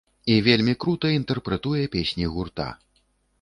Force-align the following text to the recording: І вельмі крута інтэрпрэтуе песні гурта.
І 0.35 0.37
вельмі 0.45 0.73
крута 0.85 1.11
інтэрпрэтуе 1.17 1.83
песні 1.97 2.25
гурта. 2.37 2.67